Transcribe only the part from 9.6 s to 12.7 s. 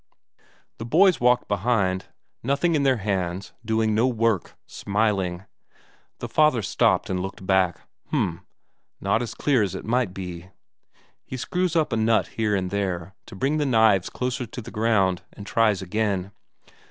as it might be. He screws up a nut here